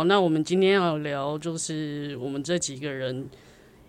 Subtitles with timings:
[0.00, 3.28] 好，那我们今天要聊就是我们这几个人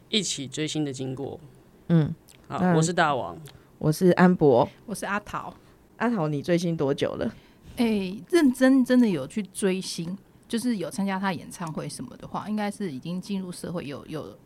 [0.10, 1.40] 一起追星的经过。
[1.88, 2.13] 嗯，
[2.49, 3.40] 好，那我是大王。
[3.78, 4.67] 我是安博。
[4.85, 5.56] 我是阿桃。
[5.96, 7.34] 阿桃，你追星多久了？
[7.78, 10.17] 哎、认真真的有去追星，
[10.49, 14.38] 就是有参加他演唱会什么的话，应该是已经进入社会有有，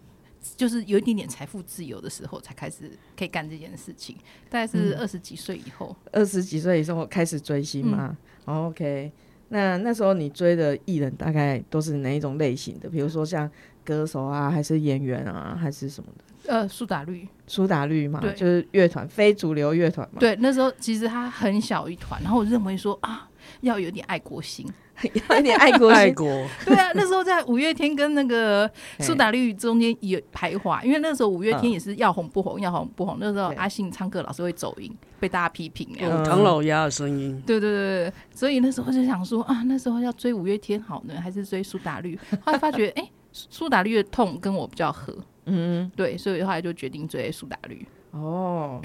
[0.55, 4.15] 就是有一点点财富自由的时候，才开始可以干这件事情。
[4.51, 9.11] 大概是嗯二十几岁以后，二十几岁以后开始追星吗、o k
[9.49, 12.89] 那那时候你追的艺人大概都是哪一种类型的？
[12.89, 13.49] 比如说像
[13.83, 16.23] 歌手啊，还是演员啊，还是什么的？
[16.51, 17.27] 呃，苏打绿。
[17.47, 23.29] 苏打绿嘛，对就是乐团，非主流乐团嘛，对，那时候其实他很小一团，然后我认为说啊，
[23.61, 24.67] 要有点爱国心。
[25.01, 25.97] 有点爱国心。
[25.97, 26.25] 爱国，
[26.65, 33.17] 对啊，那时候在五月天跟那个苏打绿中间也徘徊，因为那时候五月天嗯也是要红不红，要红不红。
[33.19, 36.23] 那时候阿信唱歌老是会走音，被大家批评那样。
[36.23, 37.41] 嗯唐老鸭的声音。
[37.45, 42.17] 对对对对，所以那时候就想说啊，那时候要追五月天好呢，还是追苏打绿？
[42.43, 45.13] 后来发觉，哎、苏打绿的痛跟我比较合，
[45.45, 47.85] 嗯，对，所以后来就决定追苏打绿。
[48.11, 48.81] 哦，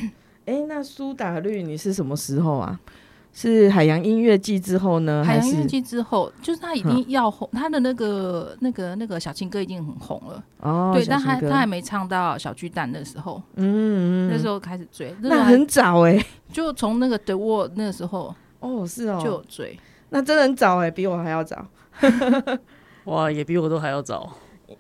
[0.47, 2.81] 哎、那苏打绿你是什么时候啊？
[3.33, 5.23] 是海洋音乐季之后呢？
[5.25, 19.79] 海洋音乐季之后，就是他已经要红，他的那个那个那个小情歌已经很红了，哦，对，但小情歌他他还没唱到小巨蛋的时候，嗯嗯，那时候候开始追，那很早哎、就从那个 The Wall 那个时候哦，是哦，就有追。
[20.11, 21.65] 那真的很早哎、比我还要早。
[23.05, 24.29] 哇，也比我都还要早。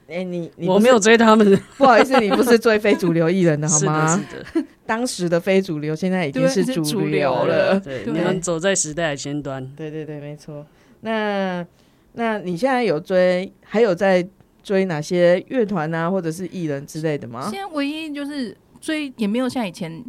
[0.09, 4.25] 哎、你你我没有追他们， 不好意思，你不是追非主流艺人的好是的，吗？
[4.53, 7.75] 是的， 当时的非主流，现在已经是是主流流了。
[7.75, 9.65] 了对，对你们走在时代的前端。
[9.77, 10.67] 对对对，没错。
[11.01, 11.65] 那
[12.13, 14.27] 那你现在有追，还有在
[14.63, 17.61] 追哪些乐团啊，或者是艺人之类的吗现？
[17.61, 20.05] 在唯一就是追也没有像以前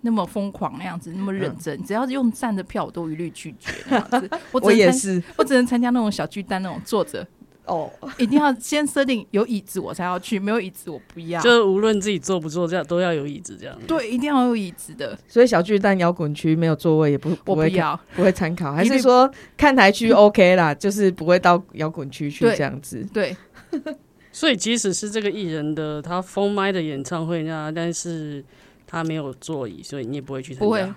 [0.00, 1.82] 那么疯狂那样子，那么认真。
[1.84, 4.30] 只要是用站的票，我都一律拒绝那样子。
[4.50, 7.24] 我我，也是我只能参加那种小巨蛋那种坐着，
[7.64, 11.40] 哦，一定要先设定有椅子我才要去，没有椅子我不要。
[11.40, 13.78] 就是无论自己坐不坐，这样都要有椅子这样。
[13.86, 17.98] 对，一定要有椅子的，所以小巨蛋摇滚区没有座位也不我不会不要。
[18.16, 23.06] 不会参考，还是说看台区 OK 啦，就是不会到摇滚区去这样子。
[23.12, 23.36] 对，
[24.32, 28.44] 所以即使是这个艺人的他封麦的演唱会那，但是
[28.86, 30.66] 他没有座椅，所以你也不会去参加。
[30.66, 30.92] 不会，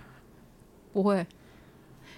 [0.94, 1.26] 不会。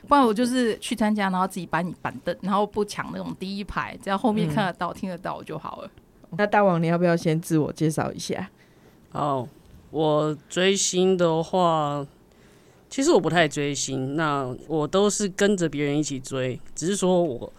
[0.07, 5.91] 不然我就是去参加，然后自己搬你板凳，然后不抢那种第一排，只要后面嗯看得到、听得到就好了。
[6.31, 8.49] 那大王，你要不要先自我介绍一下？
[9.11, 9.47] 哦，
[9.91, 12.05] 我追星的话，
[12.89, 17.53] 其实我不太追星，那我都是跟着别人一起追，只是说我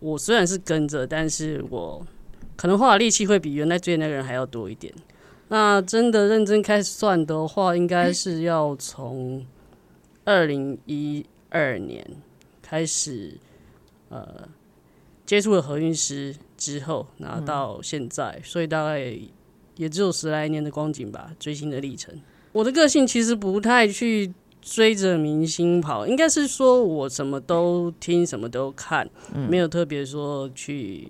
[0.00, 2.04] 我虽然是跟着，但是我
[2.56, 4.92] 可能花的力气会比原来追的那个人还要多一点。
[5.48, 9.44] 那真的认真开始算的话，应该是要从
[10.24, 12.04] 二零一二年
[12.62, 13.36] 开始，
[14.08, 14.48] 呃，
[15.26, 19.14] 接触了何韵诗之后，然后到现在，所以大概
[19.76, 22.18] 也只有十来年的光景吧，追星的历程。
[22.52, 29.08] 我的个性其实不太去追着明星跑，应该是说我什么都听，什么都看，
[29.48, 31.08] 没有特别说去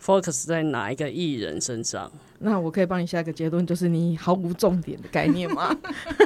[0.00, 2.10] focus 在哪一个艺人身上。
[2.38, 5.76] 那我可以帮你下一个结论，就是你毫无重点的概念吗？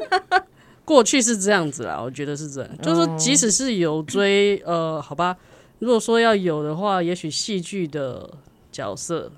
[0.84, 5.37] 过去是这样子啦，我觉得是这样，就是说即使是有追，呃，好吧，
[5.78, 8.28] 如果说要有的话，也许戏剧的
[8.70, 9.31] 角色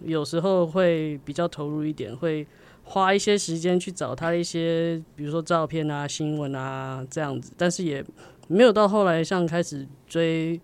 [0.00, 2.46] 有时候会比较投入一点，会
[2.84, 8.04] 花一些时间去找他的一些，比如说照片啊、新闻啊这样子，但是也
[8.48, 10.60] 没有到后来像开始追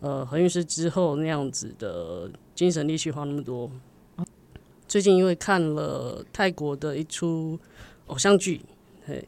[0.00, 3.70] 呃何韵诗之后那样子的精神力气花那么多。
[4.86, 7.58] 最近因为看了泰国的一出
[8.06, 8.60] 偶像剧，
[9.04, 9.26] 嘿，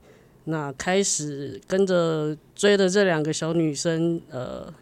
[0.50, 4.72] 那开始跟着追的这两个小女生，呃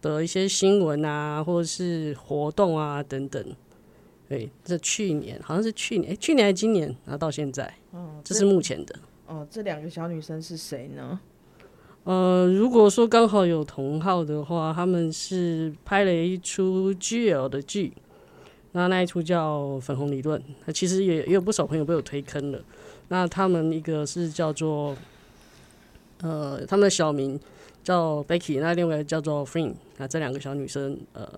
[0.00, 3.44] 的一些新闻啊，或者是活动啊等等。
[4.28, 8.94] 对，这去年好像是去年，诶去年还是今年，然后到现在，哦这是目前的。
[9.26, 11.18] 哦，这两个小女生是谁呢？
[12.04, 17.92] 呃，如果说刚好有同号的话，他们是拍了一出 GL 的剧，
[18.70, 22.62] 那那一出叫《粉红理论》，那其实也也有不少朋友被我推坑了。
[23.08, 24.96] 那他们一个是叫做，
[26.22, 27.38] 呃，他们的小名
[27.82, 31.28] 叫 Becky，那另外一个叫做 f r e e 那这两个小女生，呃，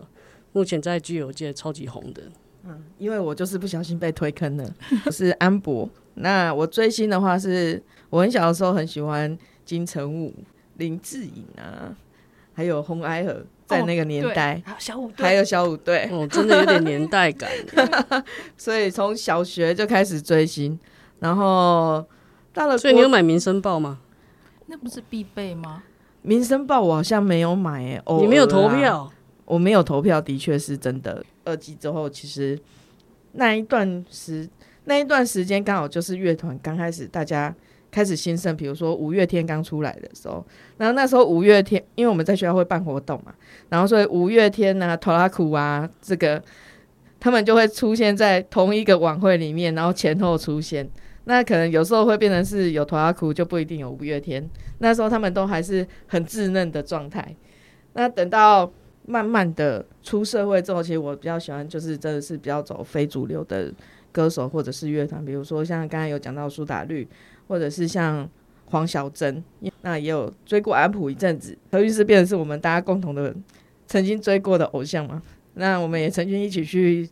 [0.53, 2.23] 目前在剧友界超级红的。
[2.65, 4.75] 嗯因为我就是不小心被推坑了。
[5.07, 5.89] 我是安博。
[6.15, 10.35] 那我追星的话是，我很小的时候很喜欢金城武、
[10.77, 11.95] 林志颖啊，
[12.53, 17.49] 还有红埃尔，在那个年代，还有小虎队，还有小虎队，哦，真的有点年代感。
[18.59, 20.79] 所以从小学就开始追星，
[21.21, 22.05] 然后
[22.53, 24.01] 到了所以你有买《民生报》吗？
[24.70, 25.82] 那不是必备吗？
[26.20, 28.69] 民生报，我好像没有买诶、偶你没有投？
[28.69, 29.11] 票？
[29.47, 31.25] 我没有投票，的确是真的。
[31.44, 32.59] 二季之后，其实
[33.32, 34.47] 那一段时
[34.85, 37.55] 那一段时间刚好就是乐团刚开始大家
[37.91, 40.44] 开始兴盛，比如说五月天刚出来的时候，
[40.76, 43.32] 然后那时候五月天，因为我们在学校会办活动嘛，
[43.70, 46.43] 然后所以五月天啊、托拉库啊，这个
[47.19, 50.87] 他们就会出现在同一个晚会里面，然后前后出现。
[51.29, 54.49] 那可能有时候会变成是有托拉库，就不一定有五月天。
[54.79, 57.37] 那时候他们都还是很稚嫩的状态。
[57.93, 58.73] 那等到
[59.05, 63.71] 慢慢的出社会之后，其实我比较喜欢就是真的是比较走非主流的
[64.11, 67.07] 歌手或者是乐团，比如说像刚才有讲到苏打绿，
[67.47, 68.27] 或者是像
[68.65, 69.45] 黄小珍，
[69.83, 71.55] 那也有追过安普一阵子。
[71.71, 73.37] 何韵诗变成是我们大家共同的
[73.87, 75.21] 曾经追过的偶像嘛。
[75.53, 77.07] 那我们也曾经一起去。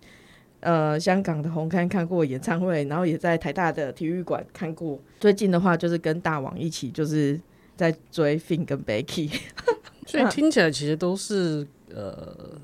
[0.60, 4.98] 呃，香港的红磡看过演唱会，然后也在台大的体育馆看过。
[5.20, 7.38] 最近的话，就是跟大王一起，就是
[7.76, 9.38] 在追 Fin 跟 Becky。
[10.06, 12.58] 所以听起来其实都是呃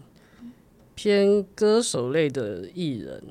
[0.95, 3.23] 偏歌手类的艺人，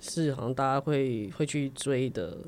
[0.00, 2.38] 是好像大家会会去追的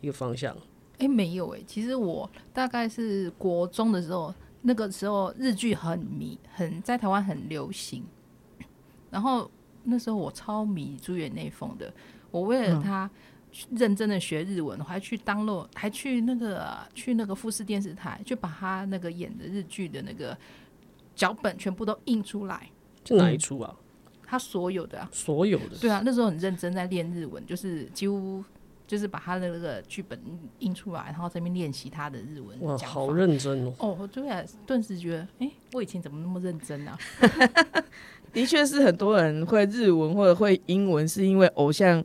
[0.00, 0.56] 一个方向。
[0.98, 4.32] 哎，没有哎，其实我大概是国中的时候，
[4.62, 8.04] 那个时候日剧很迷，很在台湾很流行，
[9.10, 9.50] 然后。
[9.84, 11.92] 那时候我超迷朱元内丰的，
[12.30, 13.08] 我为了他
[13.70, 20.36] 认真的学日文，我还去当了，还去那个去那个富士电视台，就把他那个演的日剧的那个
[21.14, 22.68] 脚本全部都印出来。
[23.04, 23.76] 这哪一出啊？
[24.26, 25.76] 他所有的，啊所有的。
[25.80, 28.42] 对啊，那时候很认真在练日文，就是几乎
[28.86, 30.18] 就是把他的那个剧本
[30.58, 32.58] 印出来，然后在那边练习他的日文。
[32.62, 33.96] 哇，好认真哦！
[34.00, 36.98] 哦，对啊，顿时觉得，哎，我以前怎么那么认真啊？
[38.34, 42.04] 的确是很多人会日文或者会英文，是因为偶像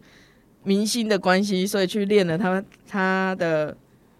[0.63, 3.75] 明星的关系，所以去练了他他的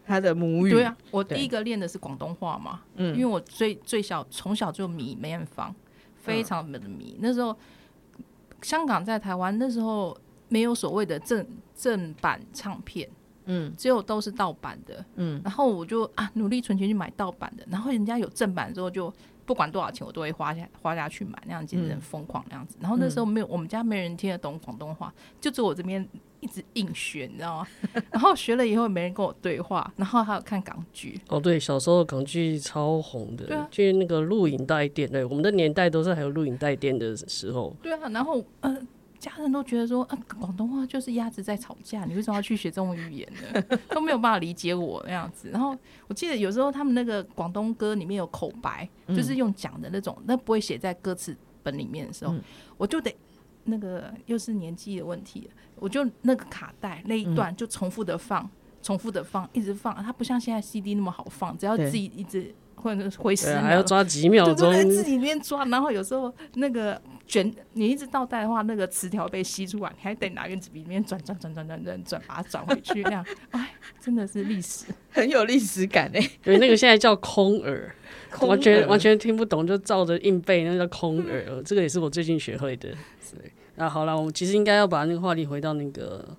[0.05, 0.71] 他的母语。
[0.71, 5.73] 对啊，我第一个练的是广东话嘛，嗯，因为我最最小从小就迷梅艳芳，
[6.17, 7.15] 非常的迷。
[7.19, 7.55] 那时候
[8.63, 10.17] 香港在台湾那时候
[10.47, 11.45] 没有所谓的正
[11.75, 13.07] 正版唱片，
[13.45, 19.13] 嗯，只有都是盗版的，嗯，然后我就啊努力存钱去买盗版的，然后人家有正版之后就。
[19.49, 22.77] 不管多少钱，我都会花下花下去买，那样简直很疯狂那样子。
[22.79, 25.11] 然后那时候没有，我们家没人听得懂广东话，
[25.41, 26.07] 就只有我这边
[26.39, 27.67] 一直硬学，你知道吗？
[28.13, 31.19] 然后学了以后没人跟我对话，然后还有看港剧。
[31.29, 37.75] 哦，对，小时候港剧超红的，去那个录影带店，对，我们的年代都是还有录影带店的时候。
[37.81, 38.87] 对啊，然后嗯。
[39.19, 43.61] 家人都觉得说啊，广东话就是鸭子在吵架，你为什么要去学这种语言呢？
[43.89, 45.49] 都没有办法理解我那样子。
[45.49, 45.77] 然后
[46.07, 52.33] 我记得有时候他们那个广东歌里面有口白，就是用讲的那种，那不会写在歌词本里面的时候，
[52.77, 53.13] 我就得
[53.65, 58.49] 那个又是年纪的问题，我就那个卡带那一段就重复的放，
[58.81, 59.93] 重复的放，一直放。
[60.03, 62.53] 它不像现在 CD 那么好放，只要自己一直。
[62.81, 66.93] 或者回十秒，还要抓几秒钟，自己边抓，然后有时候那个
[67.29, 76.29] 卷，你一直倒带的话，那个磁条被吸出来，你还得拿圆珠笔里面转转转转转转转，把它转回去，那样，哎，真的是历史，很有历史感哎。
[76.41, 77.93] 对，那个现在叫空耳，
[78.41, 81.61] 完全完全听不懂，就照着硬背，那个叫空耳。
[81.63, 82.89] 这个也是我最近学会的。
[83.31, 86.35] 对，那好了，我们其实应该要把那个话题回到那个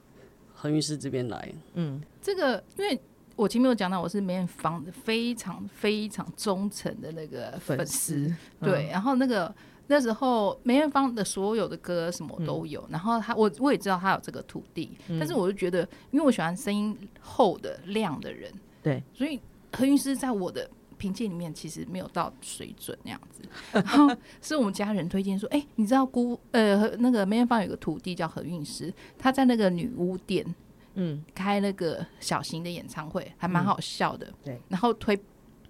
[0.53, 1.49] 何律师这边来。
[1.75, 3.01] 嗯，这个因为。
[3.37, 8.91] 我前面有讲到，我是梅艳芳非常非常忠诚的那个粉丝，对。
[8.93, 9.51] 然后那个
[9.91, 15.81] 那时候梅艳芳的所有的歌什么都有，然后他我我也知道他有这个土地，但是我就觉得，
[16.13, 18.53] 因为我喜欢声音厚的亮的人，
[18.85, 19.41] 对，所以
[19.73, 23.43] 何韵诗在我的评鉴里面其实没有到水准那样子。
[23.73, 30.47] 然后是我们家人推荐说，哎，你知道姑呃那个梅艳芳有个徒弟叫何韵诗，他在那个女巫店。
[30.95, 34.27] 嗯，开那个小型的演唱会还蛮好笑的。
[34.45, 35.19] 对，然后推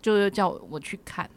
[0.00, 1.29] 就是叫我去看，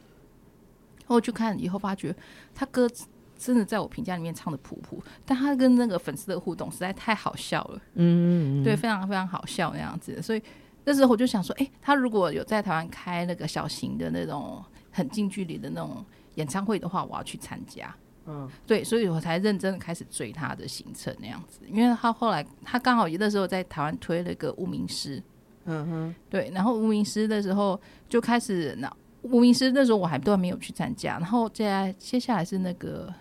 [1.08, 2.16] 我去看以后发觉
[2.54, 2.90] 他歌
[3.38, 7.82] 真的在我评价里面唱的普普，但他跟那个粉丝的互动实在太好笑了。
[7.96, 10.22] 嗯，对，非常非常好笑那样子。
[10.22, 10.42] 所以
[10.86, 16.06] 那时候我就想说，哎，他如果有在台湾开那个小型的那种很近距离的那种
[16.36, 17.94] 演唱会的话，我要去参加。
[18.26, 25.22] 嗯，对，所以我才认真的开始追他的行程那样子，因为他后来他刚好那时候在台湾推了个无名师，
[25.66, 28.90] 嗯哼，对，然后无名师的时候就开始那
[29.24, 33.14] 无名师那时候我还都还没有去参加，然后接下来接下来是那个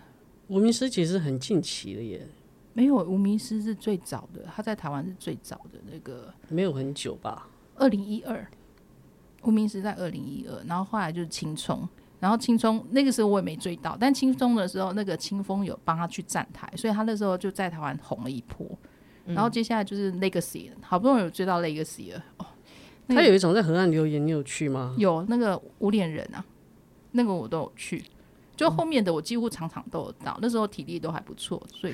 [0.47, 2.27] 无名师其实很近期的耶，
[2.73, 8.45] 没有无名师是最早的，他在台湾是最早的那个，没有很久吧，二零一二，
[9.43, 11.87] 无名师在二零一二，然后后来就是青葱。
[12.19, 18.65] 然后青葱那个时候我也没追到，但青葱的时候那个清风有帮他去站台，所以他那时候就在台湾红了一波。
[19.25, 22.45] 然后接下来就是 Legacy，好不容易有追到 Legacy 了哦。
[23.07, 24.95] 他有一种在河岸留言，你有去吗？
[24.97, 26.43] 有那个无脸人啊，
[27.11, 28.03] 那个我都有去。
[28.55, 31.93] 就后面的我几乎场场都有到，那时候体力都还不错，所以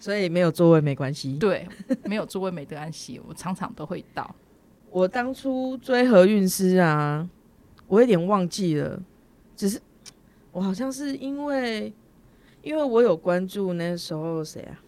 [0.00, 1.34] 所以没有座位没关系。
[1.34, 1.68] 对
[2.04, 4.34] 没有座位没得安息，我场场都会到。
[4.90, 7.28] 我当初追何韵诗啊，
[7.86, 9.00] 我有点忘记了，
[9.54, 9.78] 只是
[10.50, 11.92] 我好像是因为
[12.62, 14.80] 因为我有关注那时候谁啊，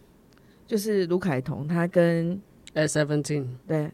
[0.67, 2.41] 就是卢凯彤，他跟
[2.73, 3.91] S Seventeen 对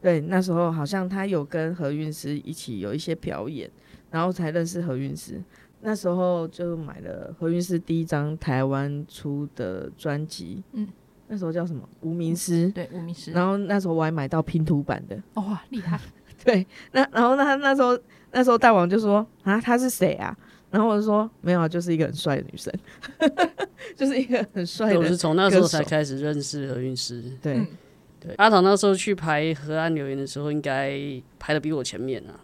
[0.00, 3.70] 对，那时候好像他有跟何韵诗一起有一些表演，
[4.10, 5.42] 然后才认识何韵诗。
[5.80, 10.88] 那时候就买了何韵诗第一张台湾出的专辑，嗯嗯，
[11.28, 16.00] 那时候叫什么《无名诗》，对，无名诗，然后那时候我还买到拼图版的，哦哇，厉害！
[16.44, 17.96] 对，那然后那那时候
[18.32, 20.36] 那时候大王就说啊他是谁啊？
[20.70, 22.72] 然后我就说没有啊，就是一个很帅的女生，
[23.94, 27.22] 就是一个很帅的我是从那时候才开始认识何韵诗。
[27.40, 27.54] 对。
[27.58, 27.66] 嗯
[28.20, 30.98] 对，阿唐那时候去排河岸留言的时候，应该
[31.38, 32.40] 排的比我前面啊。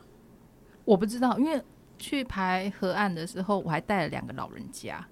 [0.84, 1.60] 我不知道，因为
[1.98, 5.04] 去排河岸的时候，我还带了两个老人家，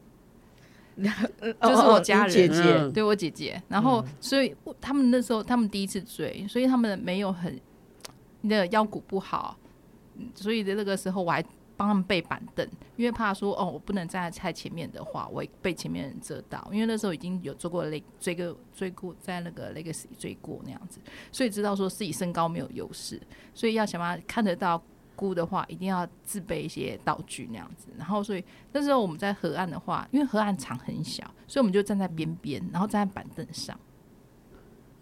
[0.96, 2.28] 就是我家人。
[2.28, 7.58] 哦姐姐，嗯对我姐姐，然后、所以他们那时候他们第一次追，所以他们没有很
[8.42, 9.56] 你的腰骨不好，
[10.16, 11.42] 嗯所以的那个时候我还
[11.76, 21.00] 帮他们背板凳，因为怕说哦我不能站在太前面的话，我会被前面人遮到，因为那时候已经有做过雷追过追过在那个 Legacy 追过那样子，
[21.30, 23.20] 所以知道说自己身高没有优势，
[23.54, 24.82] 所以要想办法看得到。
[25.14, 27.88] 估的话，一定要自备一些道具那样子。
[27.98, 33.78] 然后，所以那时候我们在河岸的话，因为河岸场很小，所以我们就站在边边，然后站在板凳上。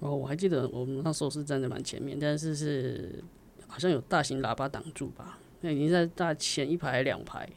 [0.00, 3.22] 哦，我还记得我们那时候是站在蛮前面，但是是
[3.68, 5.38] 好像有大型喇叭挡住吧？
[5.60, 7.48] 那已经在大前一排两排。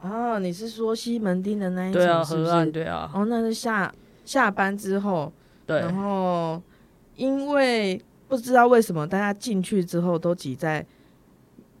[0.00, 2.72] 哦，你是说西门町的那一对啊，场是不河岸是？
[2.72, 3.92] 对啊，哦，那是下
[4.24, 5.32] 下班之后，
[5.66, 6.60] 对然后
[7.16, 10.84] 因为不知道为什么大家进去之后都挤在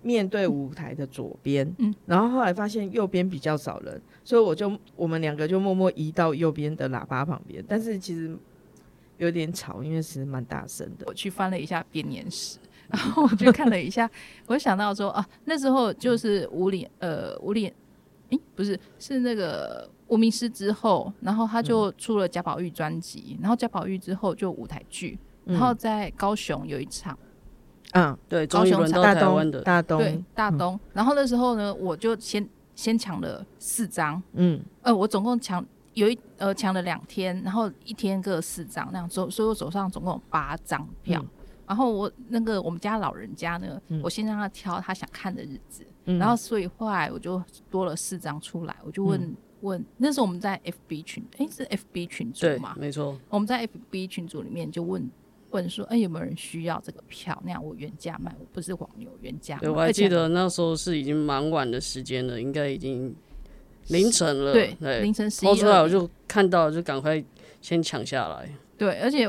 [0.00, 8.34] 面对舞台的左边，嗯然后后来发现右边比较少人，所以我就我们两个就默默移到右边的喇叭旁边，但是其实
[9.18, 11.04] 有点吵，因为其实蛮大声的。
[11.06, 14.08] 我去翻了一下编年史，然后我就看了一下，
[14.46, 17.72] 我想到说啊，那时候就是五脸呃五脸，
[18.30, 27.18] 诶，不是是那个无名氏之后，然后他就出了贾宝玉专辑，然后贾宝玉之后就舞台剧，然后在高雄有一场。
[27.92, 30.78] 嗯，对，高雄大台湾的，东对，大东。
[30.92, 41.20] 然后那时候呢，我就先先抢了四张，嗯呃，我总共抢有一呃抢了两天，然后一天各四张那样，所所以我手上总共有八张票。
[41.22, 41.28] 嗯
[41.66, 53.18] 然后我那个我们家老人家呢，嗯我先让他挑他想看的日子，嗯，然后所以后来我就多了四张出来，我就问、嗯问，那时候我们在 FB 群，诶，是 FB 群组对嘛？，没错。
[53.30, 55.10] 我们在 FB 群组里面就问
[55.52, 57.40] 问说，哎、有没有人需要这个票？
[57.46, 59.60] 那样我原价卖，我不是黄牛原价卖。
[59.62, 63.14] 对，我还记得那时候是已经蛮晚的时间了，应该已经
[63.88, 64.52] 凌晨了。
[64.52, 67.24] 对对，凌晨十抛一出来我就看到，就赶快
[67.62, 68.46] 先抢下来。
[68.76, 69.26] 对，而且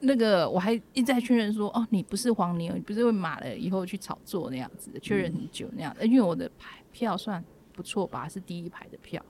[0.00, 9.22] 那个我还一再确认说，哦，你不是黄牛，你不是会买了以后去炒作那样子的，确认很久那样的，因为我的排票算不错吧，是第一排的票。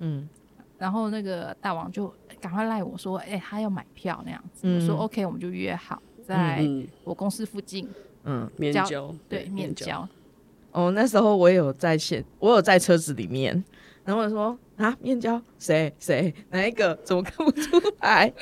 [0.00, 0.28] 嗯
[0.78, 4.62] 然后那个大王就赶快赖我说，哎、他要买票那样子。
[4.64, 7.88] 嗯我说 OK，我们就约好在嗯，我公司附近，
[8.24, 9.86] 嗯，面交对面交。
[9.86, 10.08] 交。
[10.72, 13.62] 哦，那时候我也有在线，我有在车子里面，
[14.04, 16.96] 然后我说啊，面交谁谁哪一个？
[17.04, 18.32] 怎么看不出来？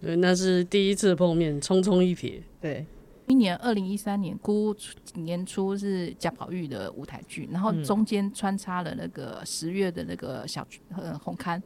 [0.00, 2.40] 对，那是第一次碰面，匆匆一瞥。
[2.60, 2.86] 对，
[3.28, 4.74] 今年二零一三年姑
[5.14, 7.82] 年初是贾宝玉的舞台剧，然后嗯。
[7.82, 11.62] 中间穿插了那个十月的那个小呃红刊，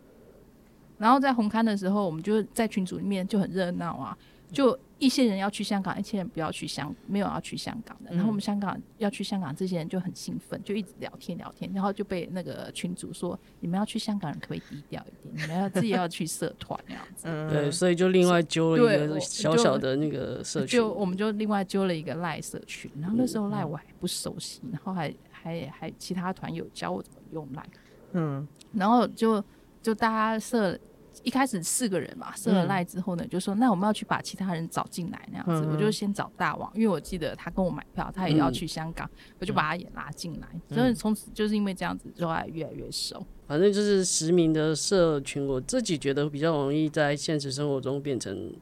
[0.99, 4.17] 然后在红刊的时候，我们就在群组里面就很热闹啊，
[4.53, 17.29] 就一些人要去香港，一些人不要去香，没有要去香港的，然后我们香港要去香港这些人就很兴奋，就一直聊天聊天，然后就被那个群主说，你们要去香港人可不可以低调一点，你们要自己要去社团那样子。
[17.29, 20.79] 嗯，对，所以就另外揪了一个小小的那个社群。
[20.79, 20.91] 就。
[21.01, 27.67] 我们就另外揪了一个赖社群，然后那时候嗯赖我还不熟悉，然后还还还其他团友教我怎么用赖，
[28.13, 28.47] 嗯。
[28.75, 29.43] 然后就
[29.81, 30.79] 就大家设
[31.23, 39.09] 一开始四个人嘛，设了嗯赖之后呢，就说那我们要去把其他人找进来那样子，我就先找大王，因为我记得他跟我买票，他也要嗯去香港，
[39.39, 43.25] 我就把他也拉进来，嗯所以从此就是因为这样子，之后还越来越熟。
[43.47, 48.53] 反正就是实名的社群，我自己觉得比较容易在现实生活中变成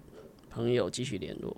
[0.49, 1.57] 朋友，继续联络。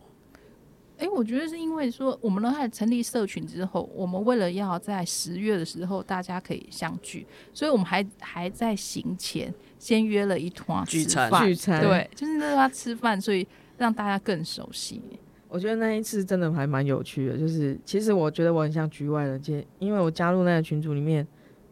[1.00, 13.47] 哎、我觉得是因为说，我们呢，开始成立社群之后，我们为了要在十月的时候大家可以相聚，所以我们还还在行前先约了一团吃聚餐饭聚餐对，就是那要吃饭，所以
[13.78, 15.00] 让大家更熟悉。
[15.49, 21.26] 我觉得那一次真的还蛮有趣的，就是其实我觉得我很像局外人，且因为我加入那个群组里面，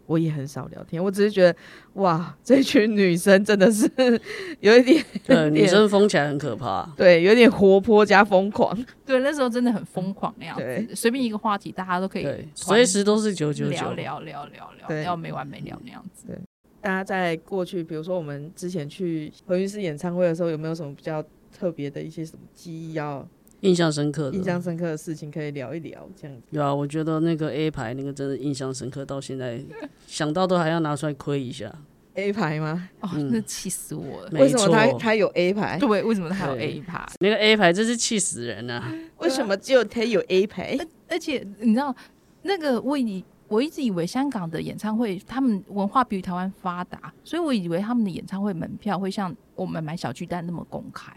[0.09, 1.03] 我也很少聊天。
[1.03, 1.55] 我只是觉得，
[1.95, 3.89] 哇， 这群女生真的是
[4.61, 6.91] 有一点对，女生疯起来很可怕。
[6.97, 8.77] 对，有点活泼加疯狂。
[9.05, 13.71] 对，那时候真的很疯狂那样对子，随便一个话题大家都可以对，随时都是九九九。
[13.71, 16.27] 聊聊聊聊聊对聊没完没了那样子。
[16.27, 16.37] 对
[16.81, 21.23] 大家在过去，比如说我们之前去何韵诗演唱会的时候，有没有什么比较
[21.53, 23.27] 特别的一些什么记忆要
[23.61, 26.09] 印象深刻的，印象深刻的事情可以聊一聊？
[26.15, 29.61] 这样子，有啊，我觉得那个 A 牌那个真的印象深刻，到现在
[30.07, 31.75] 想到都还要拿出来亏一下。
[32.15, 32.89] A 牌吗？
[33.01, 34.31] 哦，嗯那气死我了。
[34.33, 35.79] 为什么他他有 A 牌？
[35.79, 37.07] 对，为什么他有 A 牌？
[37.21, 38.93] 那个 A 牌真是气死人啊！
[39.19, 40.77] 为什么只有他有 A 牌？
[41.09, 41.95] 而且你知道，
[42.43, 51.13] 那个我以我一直以为香港的演唱会，他们文化比台湾发达，所以我以为他们的演唱会门票会像我们买小巨蛋那么公开。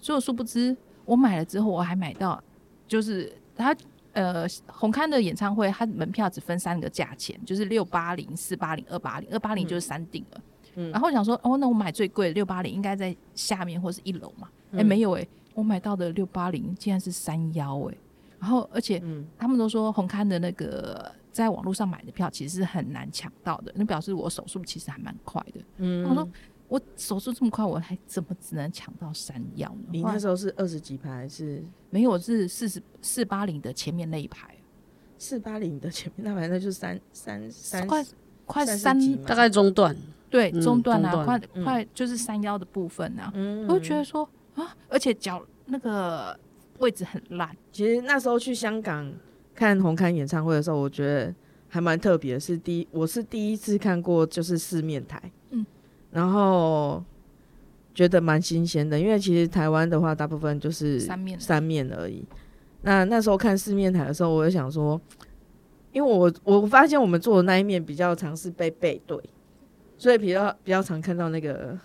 [0.00, 2.42] 所以我殊不知，我买了之后，我还买到，
[2.86, 3.74] 就是他
[4.12, 10.40] 呃红磡的演唱会，他门票只分三个价钱，就是六八零、四八零、二八零，二八零就是山顶了。
[10.74, 14.48] 嗯然后我想说，哦，那我买最贵的六八零应该在下面或是一楼嘛？
[14.72, 17.94] 哎、嗯没有哎、我买到的六八零竟然是三幺哎，
[18.38, 25.60] 然后而且嗯他们都说红磡的那个在网络上买的票其实是很难抢到的，那表示我手速其实还蛮快的。
[25.76, 26.26] 嗯我说
[26.72, 29.88] 我手速这么快，我还怎么只能抢到三幺呢？
[29.90, 34.56] 你那时候是二十几排还是没有，我是四十四八零的前面那一排，
[35.18, 36.48] 四八零的前面那排？
[36.48, 38.02] 那就是三三三快
[38.46, 39.94] 快三大概中段，
[40.30, 41.62] 对嗯中段啊，快嗯。
[41.62, 43.68] 快就是三幺的部分啊，嗯。
[43.68, 46.34] 我就觉得说啊，而且脚那个
[46.78, 49.12] 位置很烂，其实那时候去香港
[49.54, 51.34] 看红磡演唱会的时候，我觉得
[51.68, 55.30] 还蛮特别的，是第一我是第一次看过就是四面台，嗯，
[56.12, 57.02] 然后
[57.94, 62.24] 觉得蛮新鲜的，因为其实台湾的话大部分就是三面三面而已。
[62.82, 65.00] 那那时候看四面台的时候，我就想说，
[65.92, 69.18] 因为我我发现我们坐的那一面比较常是被背对，
[69.96, 71.78] 所以比较比较常看到那个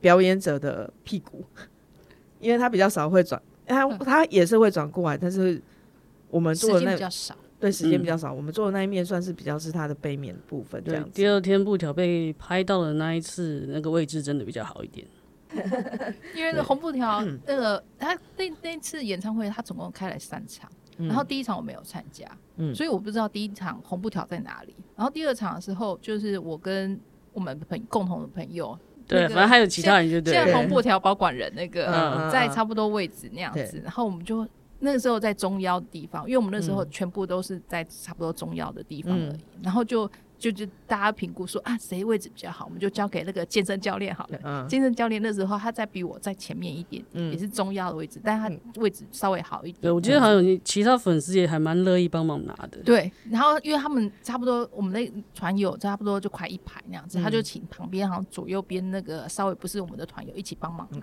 [0.00, 1.44] 表演者的屁股，
[2.40, 5.62] 因为他比较少会转，他嗯他也是会转过来，但是
[6.28, 7.34] 我们时坐的那间比较少。
[7.60, 11.10] 对时间嗯比较少，我们做的那一面算是比较是它的背面部分这对样，子。
[11.12, 15.06] 第二天布条被拍到的那一次，那个位置真的比较好一点。
[16.36, 22.26] 因为那红布条嗯那个他那那次演唱会，他总共开了三场，然后第一场我没有参加，
[22.58, 24.76] 嗯所以我不知道第一场红布条在哪里。
[24.94, 27.00] 然后第二场的时候，就是我跟
[27.32, 30.52] 我们朋共同的朋友，对，反正还有其他人就对现在。
[30.54, 34.46] 红布条保管人那嗯个嗯在差不多位置那样子，然后我们就
[34.80, 44.38] 那个时候在中腰的地方，因为我们那时候嗯全部都是在差不多中腰的地方而已，嗯然后就就就大家评估说啊谁位置比较好，我们就交给那个健身教练好了。
[44.44, 49.82] 嗯健身教练那时候他在比我在前面一点，嗯也是中腰的位置，但他位置稍微好一点。
[49.82, 52.78] 对，我觉得好像有其他粉丝也还蛮乐意帮忙拿的。
[52.84, 60.98] 对，然后因为他们差不多，我们那团友差不多就快一排那样子，嗯他就请旁边好像左右边那个稍微不是我们的团友一起帮忙拿。
[60.98, 61.02] 嗯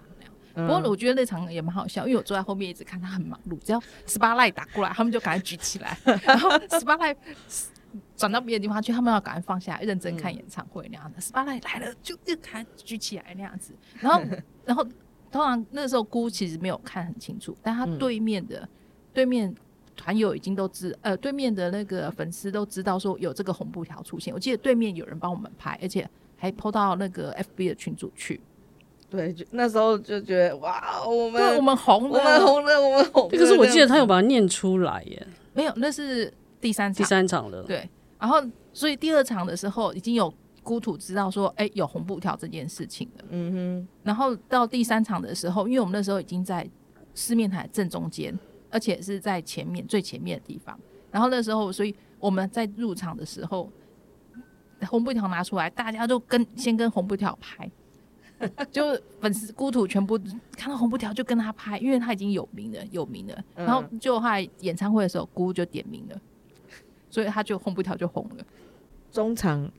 [0.56, 7.16] 不过我觉得那场也蛮好笑，因为我坐在后面一直看他很忙碌，只要 SPA light 打过来，他们就赶快举起来， 然后 SPA light
[8.16, 11.20] 转到别的地方去，他们要赶快放下来，认真看演唱会那样的。
[11.20, 14.22] SPA light 来了就又赶快举起来那样子，然后
[14.66, 14.84] 然后
[15.32, 18.68] 通常那时候姑其实没有看很清楚，但他嗯对面的、
[19.14, 19.54] 对面
[19.96, 24.34] 团友已经都知，呃，对面的那个粉丝都知道说有这个红布条出现。
[24.34, 28.40] 我记得对面有人帮我们拍，而且还 PO 到那个 FB 的群组去。
[29.10, 33.38] 对，就那时候就觉得哇，我们对，我们红了我了，们红了，我们红了。
[33.38, 37.04] 可是我记得他有把它念出来耶，没有，那是第三场第。
[37.04, 37.64] 三场了。
[37.64, 37.90] 对，
[38.20, 38.42] 然后
[38.74, 43.26] 所以第二场的时候已经有孤土知道说，哎，有红布条这件事情了。
[43.30, 46.68] 嗯哼然后到第三场的时候，因为我们那时候已经在
[47.14, 48.38] 四面台正中间，
[48.70, 50.78] 而且是在前面最前面的地方。
[51.12, 53.72] 然后那时候，所以我们在入场的时候，
[54.90, 57.72] 红布条拿出来，大家就跟先跟红布条拍，
[58.72, 60.20] 就粉丝孤土全部
[60.58, 63.34] 看到红布条就跟他拍，因为他已经有名了，有名了。
[63.56, 66.22] 嗯然后就后来演唱会的时候，姑就点名了，
[67.10, 68.46] 所以他就红布条就红了。
[69.12, 69.72] 中场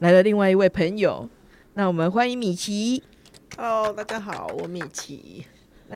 [0.00, 1.28] 来了另外一位朋友，
[1.74, 3.02] 那我们欢迎米奇。
[3.56, 5.46] Hello，大家好，我米奇。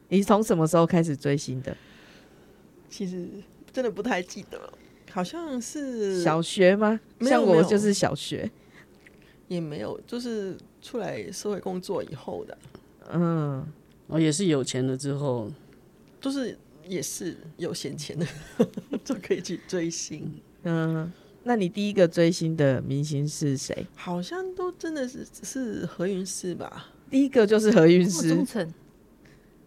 [0.09, 1.77] 你从什么时候开始追星的？
[2.89, 3.29] 其实
[3.73, 4.73] 真的不太记得了，
[5.11, 7.01] 好像是小学吗？
[7.23, 8.49] 像我就是小学。
[9.49, 12.59] 也没有，就是出来社会工作以后的，
[13.11, 13.67] 嗯，
[14.09, 15.51] 哦，也是有钱了之后，
[16.21, 18.27] 就是也是有闲钱的
[19.03, 20.31] 就可以去追星，
[20.65, 21.11] 嗯，
[21.43, 23.87] 那你第一个追星的明星是谁？
[23.97, 26.91] 好像都真的是是何云诗吧？
[27.11, 28.45] 第一个就是何韵这么诗忠。
[28.45, 28.75] 诚，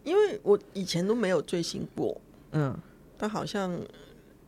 [0.03, 2.77] 因为我以前都没有追星过，嗯
[3.17, 3.75] 但好像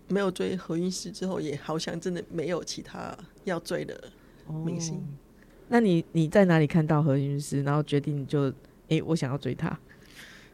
[0.08, 4.00] 没有追何韵诗之后，也好像真的没有其他要追的
[4.64, 5.04] 明星。
[5.70, 8.54] 那你你在哪里看到何韵诗，然后决定就
[8.90, 9.80] 诶、我想要追她？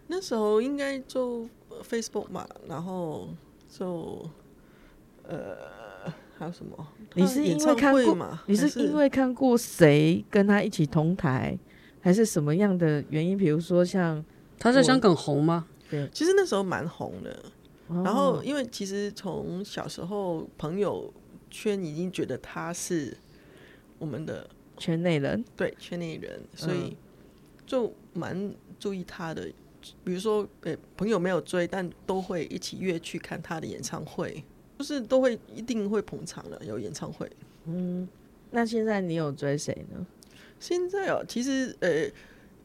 [0.08, 3.30] 那时候应该就呃 Facebook 嘛，然后
[3.68, 4.30] 就
[5.28, 5.58] 呃
[6.38, 6.88] 还有什么？
[7.16, 8.36] 你是因为看过会嘛？
[8.36, 11.58] 还你是因为看过谁跟他一起同台，
[12.02, 13.38] 还是什么样的原因？
[13.38, 14.24] 比如说像
[14.60, 15.66] 他在香港红吗？
[15.90, 17.44] 对其实那时候蛮红的，
[17.88, 21.14] 然后哦因为其实从小时候朋友
[21.50, 23.16] 圈已经觉得他是
[23.98, 26.98] 我们的圈内人，对圈内人，所嗯以
[27.66, 29.52] 就蛮注意他的。
[30.04, 34.44] 比如说，呃、朋友没有追，但都会一起约去看他的演唱会，
[34.80, 36.60] 就是都会一定会捧场的。
[36.66, 37.30] 有演唱会，
[37.66, 38.08] 嗯
[38.50, 40.04] 那现在你有追谁呢？
[40.60, 42.10] 现在哦，其实呃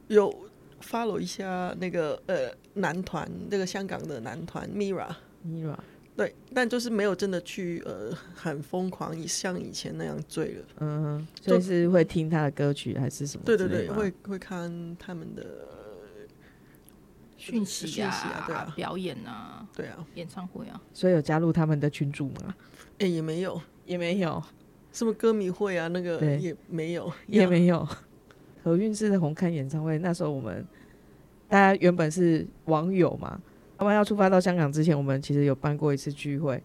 [0.07, 0.33] 有
[0.81, 5.77] follow 一下那个呃男团，那个香港的男团 Mira，Mira，
[6.21, 10.65] 对，但就是没有真的去呃 很疯狂，像以前那样醉了。
[10.81, 13.43] 嗯，所以是会听他的歌曲还是什么？
[13.45, 15.43] 对对对，会会看他们的，
[17.37, 22.53] 讯息讯息啊对啊表演啊，对啊，演唱会啊，所以有加入他们的群组吗？
[22.99, 24.43] 哎、也没有也没有，
[24.93, 27.87] 什么歌迷会啊，那个也没有， 也没有。
[28.63, 30.63] 何韵诗的红磡演唱会，那时候我们
[31.49, 33.41] 大家原本是网友嘛，
[33.81, 36.61] 他们要出发到香港之前，我们其实有办过一次聚会。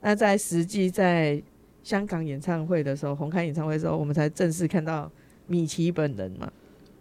[0.00, 1.40] 那在实际在
[1.84, 5.08] 香港演唱会的时候，红磡演唱会的时候，我们才正式看到
[5.46, 6.50] 米奇本人嘛。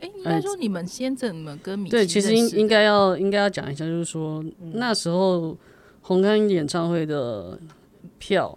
[0.01, 5.57] 哎、应该说你们先怎么跟米奇对，其实应应该要应该要讲一下，就是说、那时候
[6.03, 7.57] 红磡演唱会的
[8.19, 8.55] 票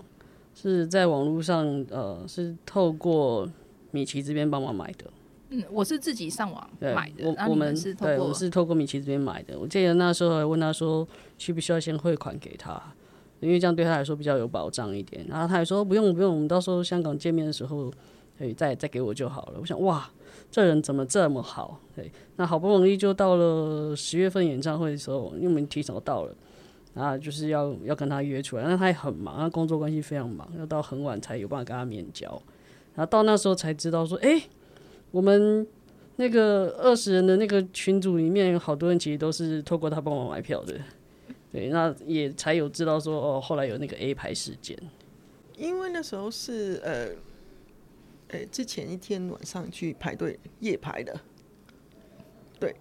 [0.55, 3.49] 是在网络上，呃，是透过
[3.93, 5.07] 米奇这边帮忙买的。
[5.51, 9.59] 嗯，我是自己上网，买的，我我们是透过对我是透过米奇这边买的。
[9.59, 11.07] 我记得那时候还问他说，
[11.39, 12.81] 需不需要先汇款给他，
[13.41, 15.25] 因为这样对他来说比较有保障一点。
[15.29, 17.91] 然后他还说不用不用，我们到时候香港见面的时候，
[18.39, 19.59] 可以再再给我就好了。
[19.61, 20.11] 我想哇，
[20.51, 21.81] 这人怎么这么好？
[21.97, 26.35] 对，那好不容易就到了十月份演唱会的时候，因为我们提早到了。
[26.95, 32.29] 啊，就是要要跟他约出来，那他也很忙，他工作关系非常忙，要到很晚才有办法跟他面交。
[32.95, 34.43] 然后到那时候才知道说，哎、
[35.11, 35.67] 我们
[36.17, 40.79] 那个二十人的那个群组里面，有好多人其实都是透过他帮我买票的。
[41.51, 44.79] 对，那也才有知道说，哦，后来有那个 A 排事件。
[45.57, 47.09] 因为那时候是呃，
[48.29, 51.21] 呃，之前一天晚上去排队夜排的，
[52.61, 52.77] 对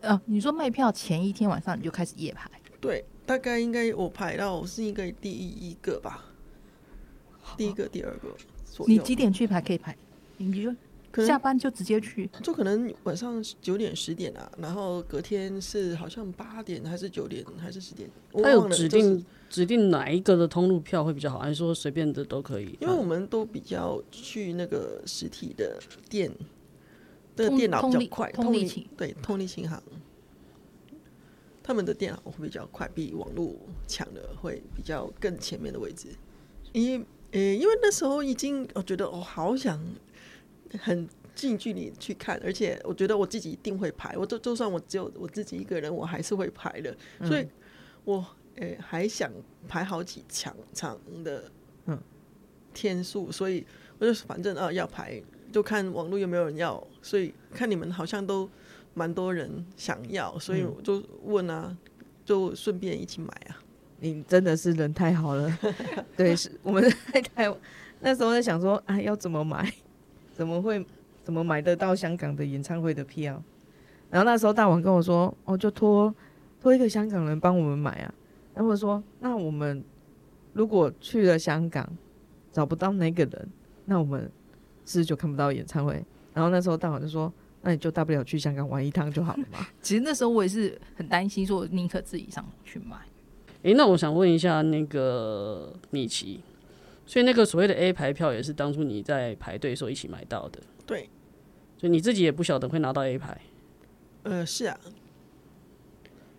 [0.00, 2.48] 呃，你说卖票前一天晚上你就开始夜排，
[2.80, 6.24] 对，大概应该我排到我是应该第一个吧，
[7.56, 9.94] 第一个、第二个左右，你几点去排可以排？
[10.38, 10.74] 你就
[11.16, 22.76] 可能下班就直接去，就可能晚上九点十点啊，然后隔天是好像八点还是九点还是十点，我他有指定、指定哪一个的通路票会比较好，还是说随便的都可以？
[22.82, 26.30] 因为我们都比较去那个实体的店
[27.34, 29.82] 的通电脑比较快，通通力琴对通力琴行，
[31.62, 33.54] 他们的电脑会比较快，比网络
[33.86, 36.08] 抢的会比较更前面的位置。
[36.72, 39.82] 因为呃，因为那时候已经我觉得我、好想
[40.78, 47.46] 很近距离去看，而且我觉得我自己一定会排，我就就算我只有我自己一个人，我还是会排的，所以
[48.04, 48.24] 我
[48.56, 49.30] 诶还想
[49.68, 51.50] 排好几场场的
[51.86, 51.98] 嗯
[52.72, 53.66] 天数，所以
[53.98, 58.48] 我就反正啊要排，就看网络有没有人要，所以看你们好像都
[58.94, 61.76] 蛮多人想要，所以我就问啊，
[62.24, 63.60] 就顺便一起买啊。
[63.98, 65.58] 你真的是人太好了，
[66.16, 67.58] 对，是我们在台湾
[68.00, 69.72] 那时候在想说，啊，要怎么买，
[70.36, 70.84] 怎么会
[71.24, 73.42] 怎么买得到香港的演唱会的票？
[74.10, 76.14] 然后那时候大王跟我说，哦，就托
[76.60, 78.14] 托一个香港人帮我们买啊。
[78.54, 79.82] 然后我说，那我们
[80.52, 81.90] 如果去了香港
[82.52, 83.48] 找不到那个人，
[83.86, 84.30] 那我们
[84.84, 86.04] 是不是就看不到演唱会？
[86.34, 89.66] 然后那时候大王就说，那你就大不了去香港玩一趟就好了嘛。
[89.80, 92.96] 其实那时候我也是很担心，说我宁可自己上去买。
[93.62, 96.40] 诶，那我想问一下那个米奇，
[97.06, 101.08] 所以那个所谓的 A 牌票也是当初你在排队的时候一起买到的，对，
[101.78, 103.40] 所以你自己也不晓得会拿到 A 牌。
[104.24, 104.76] 呃，是啊，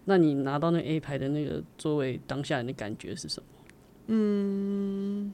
[0.05, 3.47] 那你拿到那 A 牌的那个座位，当下你的感觉是什么？
[4.07, 5.33] 嗯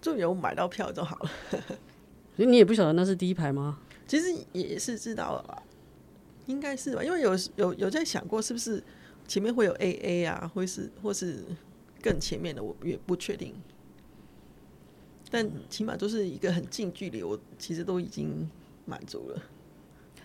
[0.00, 1.30] 就有买到票就好了。
[2.36, 3.78] 所以你也不晓得那是第一排吗？
[4.06, 5.62] 其实也是知道了吧，
[6.46, 8.82] 应该是吧，因为有有有在想过是不是
[9.28, 11.44] 前面会有 AA 啊，或是或是
[12.02, 13.54] 更前面的，我也不确定。
[15.34, 18.48] 但起码就是一个很近距离，我其实都已经
[18.84, 19.42] 满足了。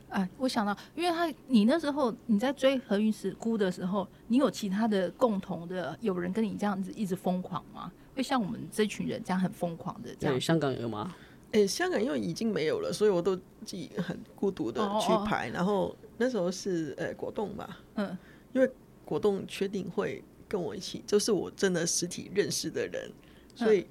[0.08, 7.92] 啊，我想到，因为他你那时候你在追何韵诗姑的时候，你有其他的共同的有人跟你这样子一直疯狂吗？
[8.16, 10.40] 会像我们这群人这样很疯狂的这样对，？
[10.40, 11.16] 香港有吗？
[11.54, 15.50] 哎、香港因为已经没有了，所以我都自己很孤独的去哦哦排。
[15.50, 18.16] 然后那时候是呃果冻吧，嗯，
[18.54, 18.70] 因为
[19.04, 23.12] 果冻确定会跟我一起，就是我真的实体认识的人，
[23.56, 23.88] 所以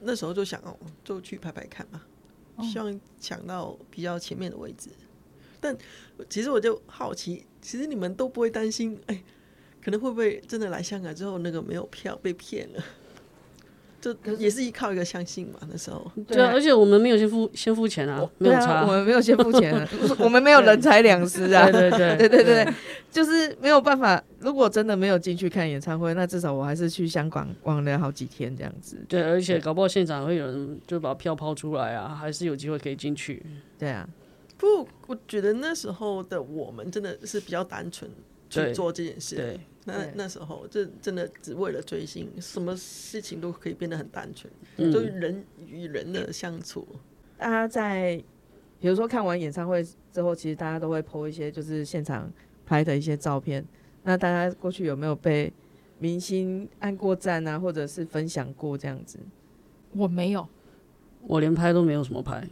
[0.00, 2.06] 那时候就想哦，就去排排看吧，
[2.56, 4.90] 哦希望抢到比较前面的位置。
[5.60, 5.76] 但
[6.28, 9.24] 其实我就好奇，其实你们都不会担心，哎、
[9.82, 12.84] 可能会不会真的来香港之后那个没有票被骗了？
[14.00, 16.10] 就也是依靠一个相信嘛，那时候。
[16.26, 18.92] 对啊，而且我们没有先付先付钱啊，没有对啊，差我。
[18.92, 19.88] 们没有先付钱啊，
[20.20, 21.70] 我们没有人财两失啊。
[21.70, 22.74] 对对对对对对，
[23.10, 24.22] 就是没有办法。
[24.40, 28.96] 如果真的没有进去看演唱会，那至少我还是去香港逛了好几天这样子。
[29.08, 33.42] 对，而且搞不好现场会有人就把票抛出来啊，还是有机会可以进去。
[33.76, 34.08] 对啊，
[34.56, 38.08] 不，我觉得那时候的我们真的是比较单纯
[38.48, 39.36] 去做这件事。
[39.36, 46.86] 对，那那时候就真的只为了追星，什么事情都可以变得很单纯，嗯就是人与人的相处。
[47.36, 48.22] 大家在
[48.80, 52.30] 比如说看完演唱会之后，其实大家都会 po 一些就是现场
[52.66, 53.64] 拍的一些照片。
[54.02, 55.52] 那大家过去有没有被
[55.98, 59.18] 明星按过赞啊，或者是分享过这样子？
[59.92, 60.46] 我没有，
[61.26, 62.46] 我连拍都没有什么拍，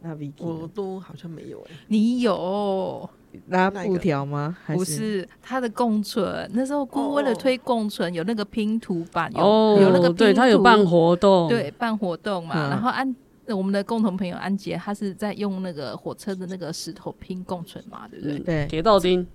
[0.00, 3.08] 那 Vicky 我都好像没有哎、你有。
[3.48, 4.56] 拉布条吗？
[4.64, 5.26] 还不是？
[5.40, 12.54] 他的共存，那时候姑为了哦推共存，有那个拼图版，有、哦，有那个对拼图他有办活动，对办活动嘛。
[12.56, 12.70] 嗯。
[12.70, 13.14] 然后安
[13.48, 18.38] 我们的共同朋友安杰，他是在用那个火车的那个石头拼共存嘛，对不对？
[18.38, 18.66] 嗯对。
[18.66, 19.26] 铁道丁，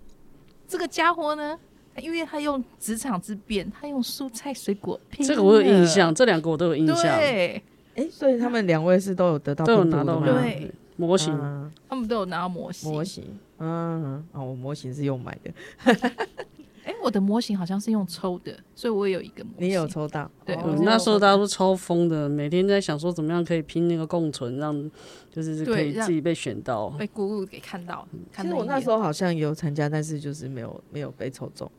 [0.68, 1.58] 这个家伙呢，
[2.02, 6.14] 因为他用职场之便，他用蔬菜水果拼，这个我有印象，。
[6.14, 7.62] 这两个我都有印象，对，
[7.96, 11.34] 哎、所以他们两位是都有得到都有拿到那个对模型。
[11.34, 12.92] 啊他们都有拿到模型。
[12.92, 13.24] 模型，
[13.60, 15.52] 嗯，哦，我模型是用买的，
[16.84, 19.68] 哎，我的模型好像是用抽的，所以我也有一个模型。
[19.68, 20.30] 你有抽到？
[20.46, 24.92] 对那时候大家都抽疯的，每天在想说怎么样可以拼那个共存，让
[25.32, 26.90] 就是可以自己被选到。
[26.92, 31.70] 被姑姑给看到，看其实我那时候好像也有参加，但是就是没有没有被抽中。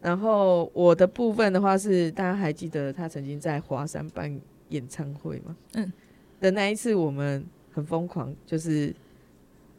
[0.00, 5.54] 然后我的部分的话是，大家还记得他曾经在华山办演唱会吗？
[5.74, 5.92] 嗯，
[6.40, 8.94] 的那一次我们很疯狂，就是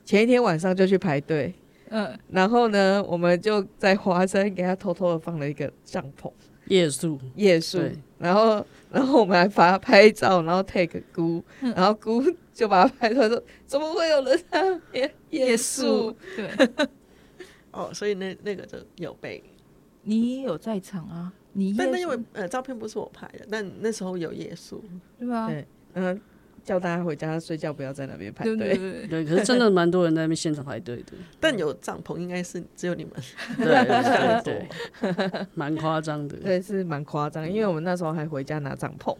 [0.05, 1.53] 前一天晚上就去排队，
[1.89, 6.31] 嗯，然后呢，我们就在华山给他偷偷的放了一个帐篷
[6.67, 7.79] 夜宿，夜宿，
[8.17, 12.23] 然后然后我们还把他拍照，然后 take 姑，嗯然后姑
[12.53, 16.49] 就把他拍出来说，怎么会有人在那边夜宿？，对，
[17.71, 19.43] 哦，所以那那个就有被，
[20.03, 24.83] 你也有在场啊，你但那因为呃照片不是我拍的，但那时候有夜宿，
[25.17, 25.47] 对吧？
[25.47, 26.21] 对嗯，
[26.63, 28.55] 叫大家回家睡觉，不要在那边排队。
[28.55, 33.13] 对对，对，可是真的蛮多人在那边现场排队的，但有帐篷应该是只有你们。
[33.57, 34.67] 对对
[35.13, 36.37] 对，蛮夸张的。
[36.37, 39.15] 对，是蛮夸张，因为我们那时候还回家拿帐篷。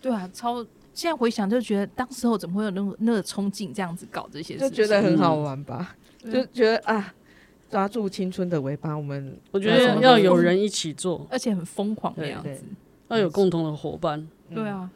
[0.00, 0.64] 对啊，超。
[0.94, 4.84] 现在回想就觉得，当时候怎么会有那么那个冲劲这样子搞这些事就？
[4.84, 7.14] 觉得很好玩吧，嗯就觉得啊，
[7.70, 12.64] 抓住青春的尾巴，我们我觉得要有人一起做，而且很疯狂的对对样子。
[13.08, 14.28] 要有共同的伙伴。
[14.54, 14.90] 对啊，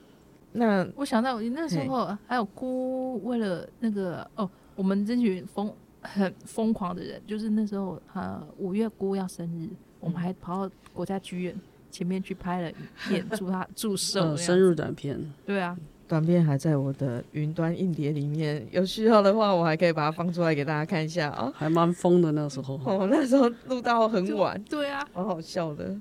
[0.56, 9.68] 那我想到那时候还有姑为了那个哦，我们这群疯很疯狂的人，就是那时候呃五月姑要生日，
[10.00, 11.54] 我们还跑到国家剧院
[11.90, 12.76] 前面去拍了影
[13.08, 14.38] 片， 祝她祝寿那呃，样。
[14.38, 15.76] 深入短片，对啊，
[16.08, 21.52] 短片还在我的云端硬碟里面，有需要的话，我还可以把它放出来给大家看一下啊。
[21.54, 22.80] 还蛮疯的那时候。
[22.84, 25.06] 哦，那时候录到很晚，对啊。
[25.14, 25.96] 蛮好笑的，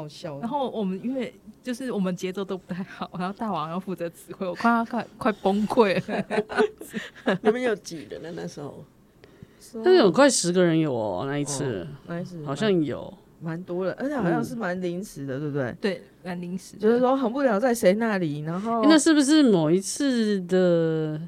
[0.00, 0.38] 好笑。
[0.40, 7.38] 然后我们因为就是我们节奏都不太好，然后大王要负责指挥，我快要快快崩溃了。
[7.42, 8.30] 你们有几人呢？
[8.36, 8.84] 那时候
[9.82, 13.12] 但是有快十个人有哦，那一次那一次好像有。
[13.38, 15.76] 蛮多的，而且好像是蛮临时的，对不对？
[15.78, 21.20] 对，蛮临时，就是说很不了在谁那里，然后诶那是不是某一次的？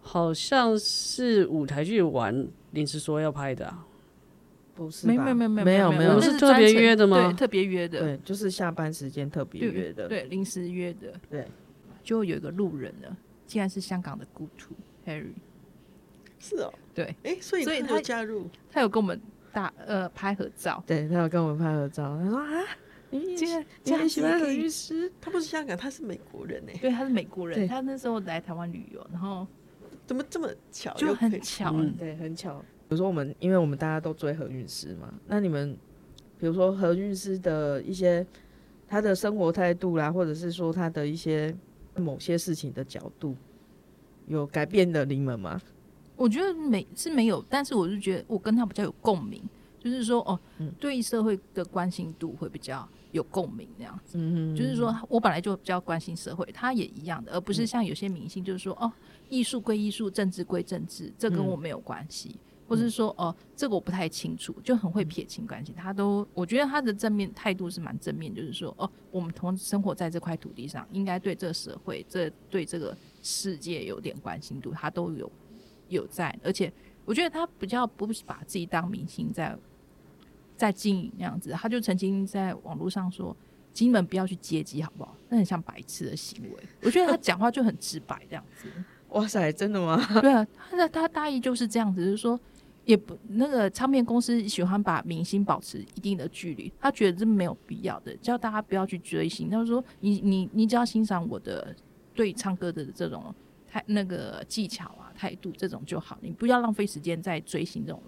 [0.00, 3.86] 好像是舞台剧玩临时说要拍的啊？
[4.84, 5.12] 不是吧？
[5.12, 6.14] 没有没有没有没有。
[6.14, 11.46] 那是特别约的吗对，特别约的，对，就是下班时间特别约的，对，临时约的，对，
[12.02, 14.74] 就有一个路人呢，竟然是香港的故土
[15.06, 15.32] Harry，
[16.38, 19.20] 是哦，对哎，所以他所以他加入，他有跟我们
[19.52, 22.64] 大呃拍合照，对他有跟我们拍合照，他说啊，
[23.10, 29.46] 你竟然你竟然喜欢律师，他不是香港，他是美国人呢，对，他是美国人，他那时候来台湾旅游，然后
[30.06, 30.94] 怎么这么巧？
[30.94, 31.94] 就很巧，嗯。
[31.98, 32.64] 对，很巧。
[32.88, 35.76] 比如说我们，因为我们大家都追何韵诗嘛，那你们
[36.38, 38.26] 比如说何韵诗的一些
[38.88, 41.54] 他的生活态度啦，或者是说他的一些
[41.96, 43.36] 某些事情的角度，
[44.26, 45.60] 有改变的你们吗？
[46.16, 49.42] 我觉得没是没有，但是我是觉得我跟他比较有共鸣，
[49.78, 50.40] 就是说哦，
[50.80, 54.16] 对社会的关心度会比较有共鸣那样子。
[54.18, 58.90] 嗯就是说我本来就比较关心社会，他也一样的，而不是像有些明星就是说哦，
[59.28, 62.36] 艺术归艺术，政治归政治，这跟我没有关系。
[62.68, 65.72] 或是说哦，这个我不太清楚，就很会撇清关系。
[65.72, 75.32] 他都，我觉得他的正面态度是蛮正面，就是说哦，我们同生活在这块土地上，应该对这社会、这对这个世界有点关心度，他都有
[75.88, 76.38] 有在。
[76.44, 76.72] 而且
[77.04, 79.58] 我觉得他比较不是把自己当明星在
[80.56, 83.34] 在经营那样子，他就曾经在网络上说。
[83.70, 85.14] 金门不要去接机，好不好？
[85.28, 86.62] 那很像白痴的行为。
[86.82, 88.68] 我觉得他讲话就很直白，这样子。
[89.10, 90.04] 哇塞，真的吗？
[90.20, 92.40] 对啊，他的他大意就是这样子，就是说，
[92.88, 99.50] 也不那个唱片公司喜欢把明星保持一定的距离，他觉得这没有必要的，叫大家不要去追星。
[99.50, 101.76] 他说，你你你只要欣赏我的
[102.14, 103.34] 对唱歌的这种
[103.66, 108.02] 态那个技巧啊态度这种就好，你不要浪费时间在追星这种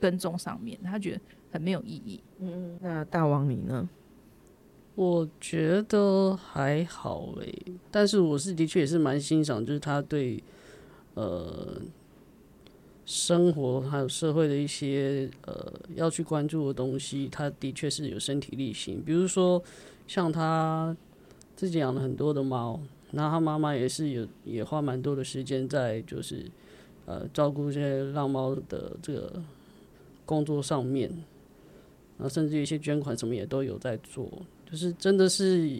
[0.00, 2.18] 跟踪上面，他觉得很没有意义。
[2.38, 3.86] 嗯，那大王你呢？
[4.94, 7.54] 我觉得还好诶，
[7.90, 10.42] 但是我是的确也是蛮欣赏，就是他对
[11.12, 11.78] 呃
[13.06, 19.02] 生活还有社会的一些呃要去关注的东西，他的确是有身体力行。
[19.04, 19.62] 比如说
[20.06, 20.96] 像他
[21.54, 22.80] 自己养了很多的猫，
[23.12, 26.46] 然后他妈妈也是有也花蛮多的时间在就是
[27.06, 29.42] 呃照顾这些浪猫的这个
[30.24, 31.08] 工作上面，
[32.18, 34.30] 然后甚至一些捐款什么也都有在做。
[34.70, 35.78] 就是真的是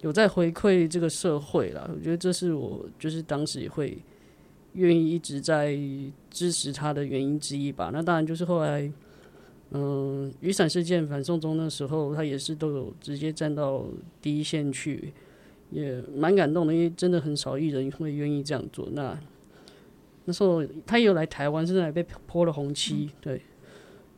[0.00, 3.96] 有在回馈这个社会啦，我觉得这是我就是当时也会
[4.74, 5.78] 愿意一直在
[6.30, 7.90] 支持他的原因之一吧。
[7.92, 8.90] 那当然就是后来，
[9.70, 13.84] 嗯，雨伞事件反送中的时候，他也是都有直接站到
[14.20, 15.12] 第一线去，
[15.70, 18.88] 也蛮感动的，因为真的很少艺人会愿意这样做。
[18.92, 19.18] 那
[20.24, 23.10] 那时候他也有来台湾，甚至还被泼了红漆。
[23.20, 23.42] 对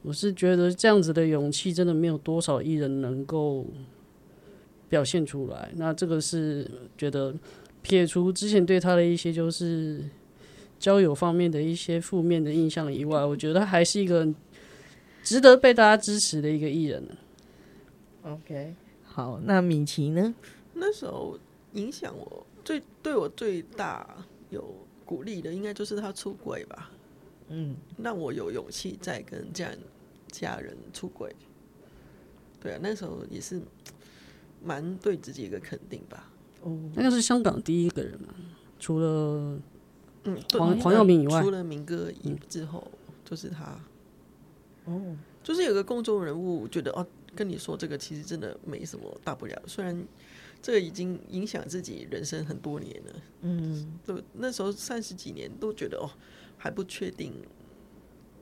[0.02, 3.66] 我是觉得这样子的勇气，真的没有多少艺人能够。
[4.86, 7.34] 表现出来，那这个是觉得
[7.82, 10.04] 撇除之前对他的一些就是
[10.84, 14.28] 交友方面的一些负面的印象以外，我觉得还是一个
[15.22, 17.02] 值得被大家支持的一个艺人。
[18.20, 20.34] OK，好，那米奇呢？
[20.74, 21.38] 那时候
[21.72, 24.06] 影响我最对我最大
[24.50, 24.62] 有
[25.06, 26.90] 鼓励的，应该就是他出轨吧。
[27.48, 29.78] 嗯，让我有勇气再跟家人
[30.30, 31.34] 家人出轨。
[32.60, 33.58] 对啊，那时候也是。
[34.66, 36.26] 蛮对自己一个肯定吧。
[36.62, 38.28] 哦，那个是香港第一个人嘛，
[38.80, 39.60] 除了
[40.24, 42.90] 嗯黄黄耀明以外，除了民歌以之后，
[43.24, 43.78] 就是他。
[44.84, 50.06] 哦，就是有个公众人物觉得哦，跟你说这个其实真的没什么大不了，虽然
[50.60, 53.12] 这个已经影响自己人生很多年了。
[53.42, 56.10] 嗯，就那时候三十几年都觉得哦
[56.58, 57.32] 还不确定，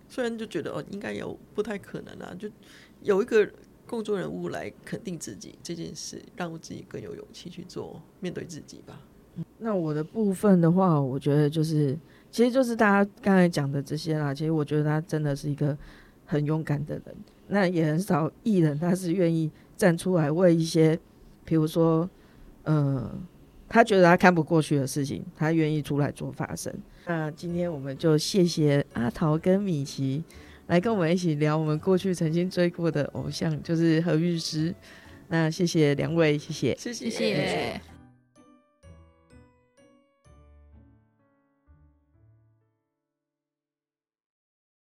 [0.09, 2.49] 虽然就觉得哦应该有不太可能啊，就
[3.03, 3.51] 有一个。
[3.85, 8.99] 公众人物来肯定自己这件事，让我自己更有勇气去做，面对自己吧。
[9.59, 11.97] 那我的部分的话，我觉得就是，
[12.31, 14.35] 其实就是大家刚才讲的这些啦。
[14.35, 15.77] 其实我觉得他真的是一个
[16.27, 17.17] 很勇敢的人。
[17.49, 20.99] 那也很少艺人他是愿意站出来为一些，
[21.45, 22.09] 比如说，
[22.65, 23.11] 呃，
[23.69, 26.73] 他觉得他看不过去的事情，他愿意出来做发声。
[27.07, 30.23] 那今天我们就谢谢阿桃跟米奇。
[30.69, 34.73] 来跟我们一起聊我们过去曾经追过的偶像，就是何律师。
[35.29, 37.92] 那谢谢两位，谢谢，谢谢谢。